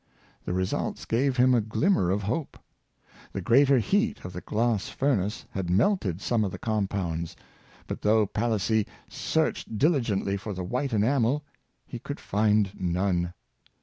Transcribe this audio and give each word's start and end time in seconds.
The 0.45 0.53
results 0.53 1.05
gave 1.05 1.37
him 1.37 1.53
a 1.53 1.61
glimmer 1.61 2.09
of 2.09 2.23
hope. 2.23 2.57
The 3.33 3.39
greater 3.41 3.77
heat 3.77 4.25
of 4.25 4.33
the 4.33 4.41
glass 4.41 4.89
furnace 4.89 5.45
had 5.51 5.69
melted 5.69 6.21
some 6.21 6.43
of 6.43 6.51
the 6.51 6.57
com 6.57 6.87
pounds, 6.87 7.35
but 7.85 8.01
though 8.01 8.25
Palissy 8.25 8.87
searched 9.07 9.77
diligently 9.77 10.37
for 10.37 10.53
the 10.55 10.63
white 10.63 10.91
enamel 10.91 11.43
he 11.85 11.99
could 11.99 12.19
find 12.19 12.71
none. 12.79 13.33